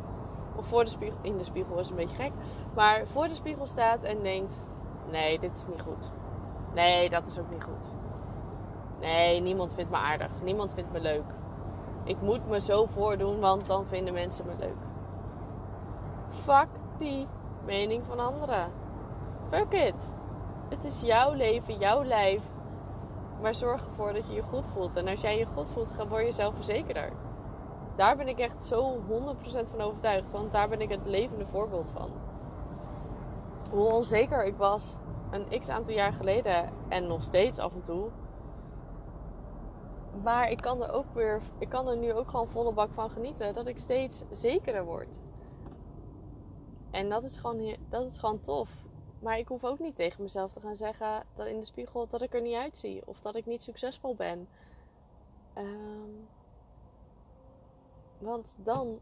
of 0.56 0.66
voor 0.66 0.84
de 0.84 0.90
spiegel, 0.90 1.18
in 1.22 1.36
de 1.36 1.44
spiegel 1.44 1.78
is 1.78 1.88
een 1.88 1.96
beetje 1.96 2.16
gek, 2.16 2.32
maar 2.74 3.06
voor 3.06 3.28
de 3.28 3.34
spiegel 3.34 3.66
staat 3.66 4.02
en 4.02 4.22
denkt, 4.22 4.58
nee, 5.10 5.38
dit 5.38 5.56
is 5.56 5.66
niet 5.66 5.82
goed. 5.82 6.10
Nee, 6.74 7.10
dat 7.10 7.26
is 7.26 7.38
ook 7.38 7.50
niet 7.50 7.64
goed. 7.64 7.90
Nee, 9.00 9.40
niemand 9.40 9.74
vindt 9.74 9.90
me 9.90 9.96
aardig. 9.96 10.30
Niemand 10.42 10.74
vindt 10.74 10.92
me 10.92 11.00
leuk. 11.00 11.24
Ik 12.04 12.20
moet 12.20 12.48
me 12.48 12.60
zo 12.60 12.86
voordoen, 12.86 13.40
want 13.40 13.66
dan 13.66 13.86
vinden 13.86 14.14
mensen 14.14 14.46
me 14.46 14.54
leuk. 14.58 14.76
Fuck 16.28 16.68
die 16.96 17.26
mening 17.64 18.04
van 18.06 18.20
anderen. 18.20 18.70
Fuck 19.50 19.72
it. 19.72 20.14
Het 20.68 20.84
is 20.84 21.00
jouw 21.00 21.32
leven, 21.32 21.78
jouw 21.78 22.04
lijf. 22.04 22.42
Maar 23.40 23.54
zorg 23.54 23.86
ervoor 23.86 24.12
dat 24.12 24.28
je 24.28 24.34
je 24.34 24.42
goed 24.42 24.66
voelt. 24.66 24.96
En 24.96 25.08
als 25.08 25.20
jij 25.20 25.38
je 25.38 25.46
goed 25.46 25.70
voelt, 25.70 26.08
word 26.08 26.24
je 26.24 26.32
zelfverzekerder. 26.32 27.12
Daar 27.96 28.16
ben 28.16 28.28
ik 28.28 28.38
echt 28.38 28.64
zo 28.64 29.00
100% 29.00 29.02
van 29.70 29.80
overtuigd. 29.80 30.32
Want 30.32 30.52
daar 30.52 30.68
ben 30.68 30.80
ik 30.80 30.88
het 30.88 31.06
levende 31.06 31.46
voorbeeld 31.46 31.88
van. 31.88 32.10
Hoe 33.70 33.92
onzeker 33.92 34.44
ik 34.44 34.56
was 34.56 34.98
een 35.30 35.60
x 35.60 35.68
aantal 35.68 35.94
jaar 35.94 36.12
geleden. 36.12 36.70
En 36.88 37.06
nog 37.06 37.22
steeds 37.22 37.58
af 37.58 37.72
en 37.74 37.82
toe. 37.82 38.10
Maar 40.22 40.50
ik 40.50 40.56
kan 40.56 40.82
er 40.82 40.92
ook 40.92 41.14
weer. 41.14 41.42
Ik 41.58 41.68
kan 41.68 41.88
er 41.88 41.96
nu 41.96 42.12
ook 42.12 42.30
gewoon 42.30 42.48
volle 42.48 42.72
bak 42.72 42.92
van 42.92 43.10
genieten. 43.10 43.54
Dat 43.54 43.66
ik 43.66 43.78
steeds 43.78 44.22
zekerder 44.30 44.84
word. 44.84 45.18
En 46.90 47.08
dat 47.08 47.22
is 47.22 47.36
gewoon, 47.36 47.76
dat 47.88 48.10
is 48.10 48.18
gewoon 48.18 48.40
tof. 48.40 48.84
Maar 49.18 49.38
ik 49.38 49.48
hoef 49.48 49.64
ook 49.64 49.78
niet 49.78 49.94
tegen 49.94 50.22
mezelf 50.22 50.52
te 50.52 50.60
gaan 50.60 50.76
zeggen 50.76 51.24
dat 51.34 51.46
in 51.46 51.58
de 51.58 51.64
spiegel 51.64 52.06
dat 52.06 52.22
ik 52.22 52.34
er 52.34 52.40
niet 52.40 52.56
uitzie. 52.56 53.02
Of 53.06 53.20
dat 53.20 53.36
ik 53.36 53.46
niet 53.46 53.62
succesvol 53.62 54.14
ben. 54.14 54.48
Um, 55.58 56.28
want 58.18 58.56
dan 58.64 58.98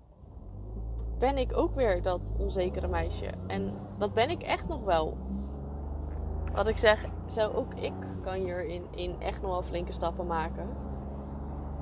ben 1.19 1.39
ik 1.39 1.57
ook 1.57 1.75
weer 1.75 2.03
dat 2.03 2.33
onzekere 2.39 2.89
meisje. 2.89 3.31
En 3.47 3.75
dat 3.99 4.13
ben 4.13 4.31
ik 4.31 4.43
echt 4.43 4.69
nog 4.69 4.85
wel. 4.85 5.17
Wat 6.53 6.67
ik 6.67 6.79
zeg, 6.79 7.11
zo 7.27 7.51
ook 7.53 7.75
ik 7.75 7.93
kan 8.23 8.35
hierin 8.35 8.87
in 8.91 9.21
echt 9.21 9.43
nog 9.43 9.51
wel 9.51 9.63
flinke 9.63 9.93
stappen 9.93 10.27
maken. 10.27 10.69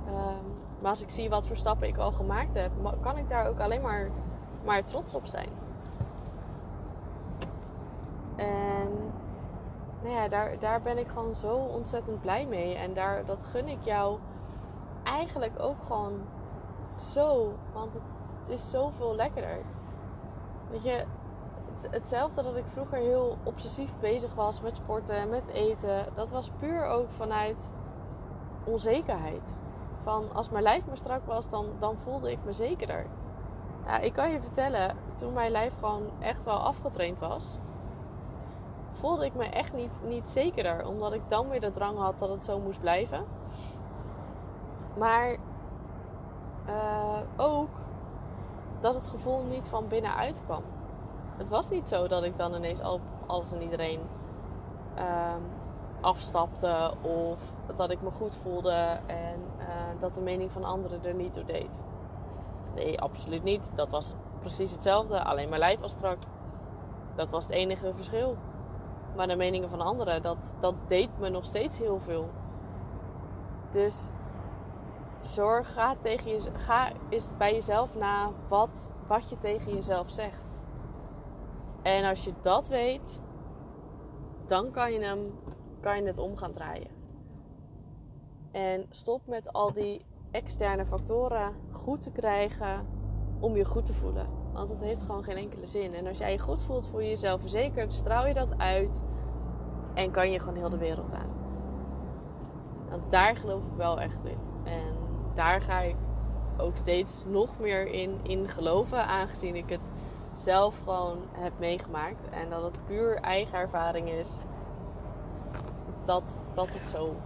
Um, 0.09 0.53
maar 0.81 0.91
als 0.91 1.03
ik 1.03 1.11
zie 1.11 1.29
wat 1.29 1.47
voor 1.47 1.57
stappen 1.57 1.89
ik 1.89 1.97
al 1.97 2.13
gemaakt 2.13 2.55
heb, 2.55 2.71
kan 3.01 3.19
ik 3.19 3.29
daar 3.29 3.49
ook 3.49 3.61
alleen 3.61 3.83
maar, 3.83 4.11
maar 4.65 4.85
trots 4.85 5.15
op 5.15 5.27
zijn. 5.27 5.49
En 8.37 8.89
nou 10.03 10.15
ja, 10.15 10.29
daar, 10.29 10.59
daar 10.59 10.83
ben 10.83 10.99
ik 10.99 11.09
gewoon 11.09 11.35
zo 11.35 11.57
ontzettend 11.57 12.21
blij 12.21 12.47
mee. 12.47 12.75
En 12.75 12.95
daar, 12.95 13.25
dat 13.25 13.43
gun 13.43 13.69
ik 13.69 13.83
jou 13.83 14.19
eigenlijk 15.03 15.61
ook 15.61 15.83
gewoon 15.83 16.13
zo. 16.97 17.53
Want 17.73 17.93
het, 17.93 18.03
is 18.47 18.71
zoveel 18.71 19.15
lekkerder. 19.15 19.59
Weet 20.71 20.83
je, 20.83 21.05
hetzelfde 21.91 22.43
dat 22.43 22.57
ik 22.57 22.65
vroeger 22.67 22.99
heel 22.99 23.39
obsessief 23.43 23.91
bezig 24.01 24.35
was 24.35 24.61
met 24.61 24.77
sporten, 24.77 25.29
met 25.29 25.49
eten. 25.49 26.07
Dat 26.15 26.31
was 26.31 26.51
puur 26.59 26.85
ook 26.85 27.11
vanuit 27.11 27.71
onzekerheid. 28.65 29.55
Van 30.03 30.35
als 30.35 30.51
mijn 30.51 30.63
lijf 30.63 30.87
maar 30.87 30.97
strak 30.97 31.27
was, 31.27 31.49
dan, 31.49 31.67
dan 31.79 31.97
voelde 31.97 32.31
ik 32.31 32.39
me 32.45 32.53
zekerder. 32.53 33.07
Ja, 33.87 33.99
ik 33.99 34.13
kan 34.13 34.31
je 34.31 34.41
vertellen, 34.41 34.97
toen 35.15 35.33
mijn 35.33 35.51
lijf 35.51 35.75
gewoon 35.79 36.11
echt 36.19 36.45
wel 36.45 36.59
afgetraind 36.59 37.19
was, 37.19 37.59
voelde 38.93 39.25
ik 39.25 39.35
me 39.35 39.45
echt 39.45 39.75
niet, 39.75 40.01
niet 40.07 40.29
zekerder. 40.29 40.87
Omdat 40.87 41.13
ik 41.13 41.23
dan 41.29 41.49
weer 41.49 41.61
de 41.61 41.71
drang 41.71 41.99
had 41.99 42.19
dat 42.19 42.29
het 42.29 42.45
zo 42.45 42.59
moest 42.59 42.81
blijven. 42.81 43.25
Maar 44.99 45.37
uh, 46.69 47.19
ook 47.37 47.69
dat 48.81 48.95
het 48.95 49.07
gevoel 49.07 49.43
niet 49.43 49.69
van 49.69 49.89
binnenuit 49.89 50.43
kwam. 50.45 50.63
Het 51.37 51.49
was 51.49 51.69
niet 51.69 51.89
zo 51.89 52.09
dat 52.09 52.23
ik 52.23 52.37
dan 52.37 52.55
ineens 52.55 52.81
al, 52.81 53.01
alles 53.27 53.53
en 53.53 53.63
iedereen 53.63 54.01
uh, 54.99 55.35
afstapte 56.01 56.95
of 57.03 57.39
dat 57.77 57.91
ik 57.91 58.03
me 58.03 58.11
goed 58.11 58.37
voelde 58.43 59.01
en 59.07 59.41
uh, 59.59 60.01
dat 60.01 60.15
de 60.15 60.21
mening 60.21 60.53
van 60.53 60.65
anderen 60.65 61.05
er 61.05 61.15
niet 61.15 61.33
toe 61.33 61.45
deed. 61.45 61.81
Nee, 62.75 63.01
absoluut 63.01 63.43
niet. 63.43 63.71
Dat 63.75 63.91
was 63.91 64.15
precies 64.39 64.71
hetzelfde, 64.71 65.25
alleen 65.25 65.49
mijn 65.49 65.61
lijf 65.61 65.81
was 65.81 65.91
strak. 65.91 66.19
Dat 67.15 67.31
was 67.31 67.45
het 67.45 67.53
enige 67.53 67.93
verschil. 67.95 68.37
Maar 69.17 69.27
de 69.27 69.37
meningen 69.37 69.69
van 69.69 69.81
anderen, 69.81 70.23
dat, 70.23 70.55
dat 70.59 70.75
deed 70.87 71.19
me 71.19 71.29
nog 71.29 71.45
steeds 71.45 71.79
heel 71.79 72.01
veel. 72.01 72.29
Dus 73.71 74.09
zorg, 75.23 75.73
ga, 75.73 75.97
tegen 76.01 76.31
je, 76.31 76.51
ga 76.53 76.93
eens 77.09 77.31
bij 77.37 77.53
jezelf 77.53 77.95
na 77.95 78.31
wat, 78.49 78.91
wat 79.07 79.29
je 79.29 79.39
tegen 79.39 79.75
jezelf 79.75 80.11
zegt. 80.11 80.55
En 81.83 82.05
als 82.05 82.25
je 82.25 82.33
dat 82.41 82.69
weet, 82.69 83.21
dan 84.47 84.71
kan 84.71 84.93
je, 84.93 85.01
hem, 85.01 85.33
kan 85.81 85.97
je 85.97 86.07
het 86.07 86.19
om 86.19 86.37
gaan 86.37 86.53
draaien. 86.53 86.91
En 88.51 88.87
stop 88.91 89.27
met 89.27 89.53
al 89.53 89.73
die 89.73 90.05
externe 90.31 90.87
factoren 90.87 91.55
goed 91.71 92.01
te 92.01 92.11
krijgen 92.11 92.87
om 93.41 93.57
je 93.57 93.65
goed 93.65 93.85
te 93.85 93.95
voelen. 93.95 94.27
Want 94.53 94.69
dat 94.69 94.81
heeft 94.81 95.03
gewoon 95.03 95.25
geen 95.25 95.37
enkele 95.37 95.67
zin. 95.67 95.95
En 95.95 96.07
als 96.07 96.19
jij 96.19 96.33
je 96.33 96.39
goed 96.39 96.63
voelt, 96.63 96.87
voel 96.87 97.01
je 97.01 97.09
jezelf 97.09 97.41
verzekerd, 97.41 97.93
straal 97.93 98.27
je 98.27 98.35
dat 98.35 98.59
uit 98.59 99.03
en 99.95 100.11
kan 100.11 100.31
je 100.31 100.39
gewoon 100.39 100.57
heel 100.57 100.69
de 100.69 100.79
wereld 100.79 101.15
aan. 101.15 101.31
Want 102.91 103.11
daar 103.11 103.37
geloof 103.37 103.65
ik 103.65 103.77
wel 103.77 104.01
echt 104.01 104.25
in. 104.25 104.39
En 104.65 105.02
daar 105.35 105.61
ga 105.61 105.81
ik 105.81 105.97
ook 106.57 106.77
steeds 106.77 107.21
nog 107.27 107.59
meer 107.59 107.87
in, 107.87 108.21
in 108.23 108.49
geloven, 108.49 109.07
aangezien 109.07 109.57
ik 109.57 109.69
het 109.69 109.93
zelf 110.35 110.79
gewoon 110.85 111.19
heb 111.33 111.53
meegemaakt. 111.59 112.29
En 112.31 112.51
dat 112.51 112.63
het 112.63 112.85
puur 112.87 113.17
eigen 113.17 113.59
ervaring 113.59 114.09
is 114.09 114.39
dat, 116.05 116.39
dat 116.53 116.69
het 116.69 116.89
zo, 116.95 117.17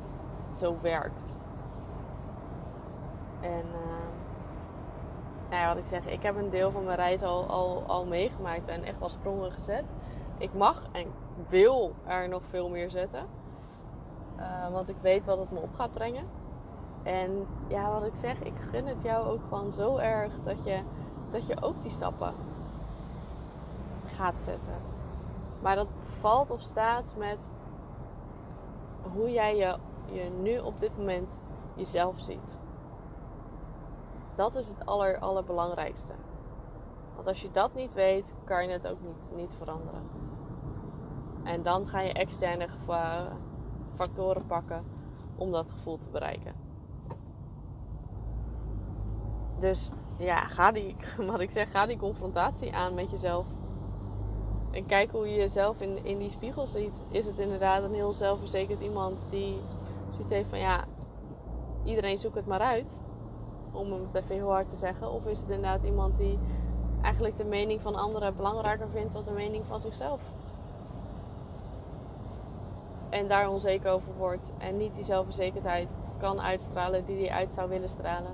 zo 0.59 0.77
werkt. 0.81 1.35
En 3.41 3.65
uh, 3.67 4.07
nou 5.51 5.69
wat 5.69 5.77
ik 5.77 5.87
zeg, 5.87 6.07
ik 6.07 6.23
heb 6.23 6.37
een 6.37 6.51
deel 6.51 6.71
van 6.71 6.85
mijn 6.85 6.97
reis 6.97 7.23
al, 7.23 7.47
al, 7.47 7.83
al 7.87 8.07
meegemaakt 8.07 8.69
en 8.69 8.85
echt 8.85 8.99
wel 8.99 9.09
sprongen 9.09 9.53
gezet. 9.53 9.85
Ik 10.39 10.55
mag 10.55 10.87
en 10.93 11.07
wil 11.49 11.95
er 12.05 12.29
nog 12.29 12.43
veel 12.49 12.69
meer 12.69 12.91
zetten. 12.91 13.27
Uh, 14.39 14.69
want 14.69 14.89
ik 14.89 14.97
weet 15.01 15.27
wat 15.27 15.39
het 15.39 15.51
me 15.51 15.59
op 15.59 15.75
gaat 15.75 15.93
brengen. 15.93 16.25
En 17.07 17.47
ja, 17.69 17.91
wat 17.91 18.05
ik 18.05 18.15
zeg, 18.15 18.43
ik 18.43 18.59
gun 18.59 18.87
het 18.87 19.03
jou 19.03 19.27
ook 19.27 19.41
gewoon 19.49 19.73
zo 19.73 19.97
erg 19.97 20.33
dat 20.45 20.65
je, 20.65 20.83
dat 21.31 21.47
je 21.47 21.63
ook 21.63 21.83
die 21.83 21.91
stappen 21.91 22.35
gaat 24.07 24.43
zetten. 24.43 24.75
Maar 25.63 25.77
dat 25.77 25.89
valt 26.21 26.51
of 26.51 26.61
staat 26.61 27.15
met 27.17 27.51
hoe 29.15 29.31
jij 29.31 29.57
je, 29.57 29.79
nu 30.43 30.59
op 30.59 30.79
dit 30.79 30.97
moment 30.97 31.39
jezelf 31.75 32.21
ziet. 32.21 32.57
Dat 34.35 34.55
is 34.55 34.69
het 34.69 34.87
aller, 34.87 35.19
allerbelangrijkste. 35.19 36.13
Want 37.15 37.27
als 37.27 37.43
je 37.43 37.51
dat 37.51 37.75
niet 37.75 37.95
weet, 37.95 38.35
kan 38.45 38.65
je 38.65 38.71
het 38.71 38.89
ook 38.89 39.01
niet, 39.01 39.31
niet 39.35 39.55
veranderen. 39.59 40.03
En 41.43 41.63
dan 41.63 41.87
ga 41.87 42.01
je 42.01 42.13
externe 42.13 42.69
factoren 43.95 44.47
pakken 44.47 44.85
om 45.37 45.53
dat 45.53 45.71
gevoel 45.71 45.99
te 45.99 46.09
bereiken. 46.09 46.66
Dus 49.59 49.91
ja, 50.19 50.47
ga 50.47 50.73
die, 50.73 50.97
wat 51.31 51.41
ik 51.41 51.51
zeg, 51.51 51.71
ga 51.71 51.87
die 51.87 51.97
confrontatie 51.97 52.75
aan 52.75 52.95
met 52.95 53.11
jezelf. 53.11 53.47
En 54.71 54.87
kijk 54.87 55.11
hoe 55.11 55.29
je 55.29 55.37
jezelf 55.37 55.81
in, 55.81 56.05
in 56.05 56.19
die 56.19 56.31
spiegel 56.31 56.67
ziet. 56.67 57.01
Is 57.09 57.27
het 57.27 57.39
inderdaad 57.39 57.83
een 57.83 57.95
heel 57.95 58.13
zelfverzekerd 58.13 58.81
iemand 58.81 59.27
die 59.31 59.61
zoiets 60.11 60.31
heeft 60.31 60.49
van 60.49 60.59
ja, 60.59 60.85
iedereen 61.85 62.19
zoekt 62.19 62.35
het 62.35 62.47
maar 62.47 62.61
uit. 62.61 63.01
Om 63.73 63.93
het 63.93 64.15
even 64.15 64.35
heel 64.35 64.51
hard 64.51 64.69
te 64.69 64.77
zeggen. 64.77 65.11
Of 65.11 65.27
is 65.27 65.41
het 65.41 65.49
inderdaad 65.49 65.83
iemand 65.83 66.17
die 66.17 66.39
eigenlijk 67.03 67.37
de 67.37 67.45
mening 67.45 67.81
van 67.81 67.95
anderen 67.95 68.37
belangrijker 68.37 68.89
vindt 68.89 69.13
dan 69.13 69.25
de 69.25 69.31
mening 69.31 69.67
van 69.67 69.81
zichzelf. 69.81 70.21
En 73.11 73.29
daar 73.29 73.49
onzeker 73.49 73.91
over 73.91 74.13
wordt. 74.15 74.53
En 74.59 74.77
niet 74.77 74.95
die 74.95 75.05
zelfverzekerdheid 75.05 75.89
kan 76.19 76.41
uitstralen 76.41 77.05
die 77.05 77.27
hij 77.27 77.31
uit 77.31 77.53
zou 77.53 77.69
willen 77.69 77.89
stralen. 77.89 78.33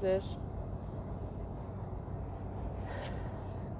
Dus. 0.00 0.36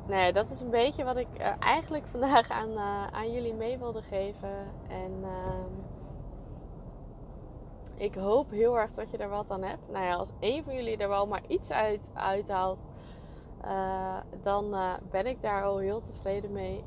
Nee, 0.09 0.33
dat 0.33 0.51
is 0.51 0.61
een 0.61 0.71
beetje 0.71 1.05
wat 1.05 1.17
ik 1.17 1.29
uh, 1.39 1.53
eigenlijk 1.61 2.07
vandaag 2.13 2.51
aan, 2.51 2.71
uh, 2.71 3.07
aan 3.07 3.33
jullie 3.33 3.55
mee 3.55 3.79
wilde 3.79 4.03
geven. 4.03 4.67
En 4.89 5.13
uh, 5.23 5.65
ik 7.95 8.15
hoop 8.15 8.51
heel 8.51 8.79
erg 8.79 8.93
dat 8.93 9.11
je 9.11 9.17
er 9.17 9.29
wat 9.29 9.51
aan 9.51 9.63
hebt. 9.63 9.89
Nou 9.91 10.05
ja, 10.05 10.15
als 10.15 10.33
een 10.41 10.65
van 10.65 10.75
jullie 10.75 10.97
er 10.97 11.09
wel 11.09 11.27
maar 11.27 11.43
iets 11.49 11.71
uit 11.71 12.11
uithaalt, 12.15 12.85
uh, 13.65 14.17
dan 14.43 14.77
ben 15.11 15.27
ik 15.27 15.41
daar 15.41 15.65
al 15.65 15.79
heel 15.79 16.01
tevreden 16.01 16.53
mee. 16.53 16.85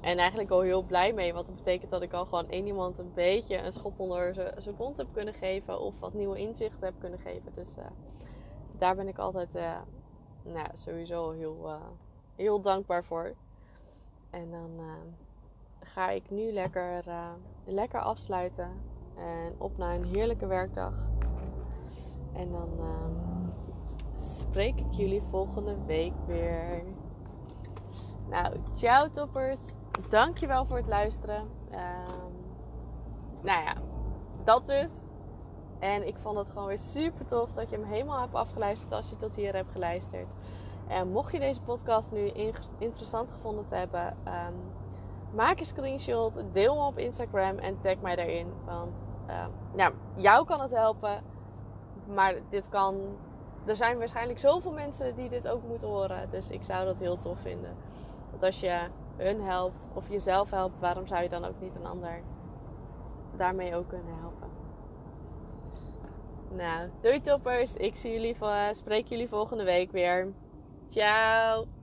En 0.00 0.18
eigenlijk 0.18 0.50
al 0.50 0.60
heel 0.60 0.82
blij 0.82 1.12
mee. 1.12 1.34
Want 1.34 1.46
dat 1.46 1.56
betekent 1.56 1.90
dat 1.90 2.02
ik 2.02 2.12
al 2.12 2.24
gewoon 2.24 2.48
één 2.48 2.66
iemand 2.66 2.98
een 2.98 3.12
beetje 3.14 3.58
een 3.58 3.72
schop 3.72 4.00
onder 4.00 4.52
zijn 4.56 4.76
kont 4.76 4.96
heb 4.96 5.06
kunnen 5.12 5.34
geven. 5.34 5.80
Of 5.80 6.00
wat 6.00 6.14
nieuwe 6.14 6.38
inzichten 6.38 6.84
heb 6.84 6.94
kunnen 6.98 7.18
geven. 7.18 7.52
Dus 7.54 7.76
daar 8.78 8.96
ben 8.96 9.08
ik 9.08 9.18
altijd 9.18 9.54
uh, 9.56 9.76
nou, 10.42 10.68
sowieso 10.72 11.30
heel, 11.30 11.58
uh, 11.64 11.74
heel 12.36 12.60
dankbaar 12.60 13.04
voor. 13.04 13.34
En 14.30 14.50
dan 14.50 14.70
uh, 14.78 14.92
ga 15.80 16.10
ik 16.10 16.30
nu 16.30 16.52
lekker, 16.52 17.04
lekker 17.64 18.00
afsluiten. 18.00 18.70
En 19.16 19.54
op 19.58 19.76
naar 19.76 19.94
een 19.94 20.04
heerlijke 20.04 20.46
werkdag. 20.46 20.92
En 22.32 22.50
dan 22.50 22.68
spreek 24.14 24.78
ik 24.78 24.92
jullie 24.92 25.22
volgende 25.22 25.84
week 25.86 26.12
weer. 26.26 26.82
Nou, 28.28 28.56
ciao 28.74 29.08
toppers. 29.08 29.60
Dankjewel 30.08 30.66
voor 30.66 30.76
het 30.76 30.86
luisteren. 30.86 31.40
Um, 31.70 32.34
nou 33.42 33.64
ja, 33.64 33.76
dat 34.44 34.66
dus. 34.66 34.92
En 35.78 36.06
ik 36.06 36.16
vond 36.18 36.38
het 36.38 36.48
gewoon 36.48 36.66
weer 36.66 36.78
super 36.78 37.26
tof 37.26 37.52
dat 37.52 37.70
je 37.70 37.76
hem 37.76 37.84
helemaal 37.84 38.20
hebt 38.20 38.34
afgeluisterd 38.34 38.92
als 38.92 39.10
je 39.10 39.16
tot 39.16 39.36
hier 39.36 39.54
hebt 39.54 39.72
geluisterd. 39.72 40.28
En 40.88 41.08
mocht 41.08 41.32
je 41.32 41.38
deze 41.38 41.60
podcast 41.60 42.12
nu 42.12 42.32
interessant 42.78 43.30
gevonden 43.30 43.66
te 43.66 43.74
hebben, 43.74 44.06
um, 44.06 44.54
maak 45.34 45.58
een 45.58 45.66
screenshot, 45.66 46.42
deel 46.52 46.74
hem 46.74 46.84
op 46.84 46.98
Instagram 46.98 47.58
en 47.58 47.80
tag 47.80 48.00
mij 48.00 48.16
daarin. 48.16 48.52
Want 48.64 49.06
ja, 49.76 49.92
jou 50.16 50.46
kan 50.46 50.60
het 50.60 50.70
helpen, 50.70 51.22
maar 52.06 52.34
dit 52.50 52.68
kan. 52.68 53.16
Er 53.64 53.76
zijn 53.76 53.98
waarschijnlijk 53.98 54.38
zoveel 54.38 54.72
mensen 54.72 55.14
die 55.14 55.28
dit 55.28 55.48
ook 55.48 55.62
moeten 55.62 55.88
horen. 55.88 56.30
Dus 56.30 56.50
ik 56.50 56.62
zou 56.62 56.84
dat 56.84 56.98
heel 56.98 57.16
tof 57.16 57.40
vinden. 57.40 57.76
Want 58.30 58.42
als 58.42 58.60
je 58.60 58.86
hun 59.16 59.40
helpt 59.40 59.88
of 59.94 60.08
jezelf 60.08 60.50
helpt, 60.50 60.78
waarom 60.78 61.06
zou 61.06 61.22
je 61.22 61.28
dan 61.28 61.44
ook 61.44 61.60
niet 61.60 61.74
een 61.74 61.86
ander 61.86 62.20
daarmee 63.36 63.76
ook 63.76 63.88
kunnen 63.88 64.18
helpen? 64.20 64.57
Nou, 66.48 66.90
doei 67.00 67.20
toppers. 67.20 67.76
Ik 67.76 67.96
zie 67.96 68.12
jullie, 68.12 68.36
spreek 68.72 69.06
jullie 69.06 69.28
volgende 69.28 69.64
week 69.64 69.92
weer. 69.92 70.34
Ciao. 70.88 71.77